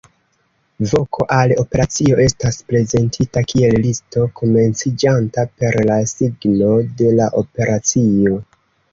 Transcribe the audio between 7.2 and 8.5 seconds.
la operacio.